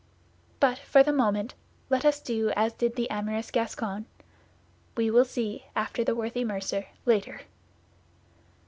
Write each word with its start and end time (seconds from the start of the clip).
But 0.59 0.79
for 0.79 1.03
the 1.03 1.13
moment, 1.13 1.53
let 1.91 2.05
us 2.05 2.19
do 2.19 2.49
as 2.55 2.73
did 2.73 2.95
the 2.95 3.07
amorous 3.11 3.51
Gascon; 3.51 4.07
we 4.97 5.11
will 5.11 5.25
see 5.25 5.65
after 5.75 6.03
the 6.03 6.15
worthy 6.15 6.43
mercer 6.43 6.87
later. 7.05 7.41